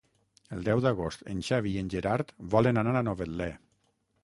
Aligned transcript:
El 0.55 0.63
deu 0.67 0.79
d'agost 0.85 1.21
en 1.33 1.43
Xavi 1.51 1.75
i 1.75 1.83
en 1.83 1.93
Gerard 1.95 2.33
volen 2.57 2.83
anar 2.85 2.97
a 3.03 3.07
Novetlè. 3.11 3.51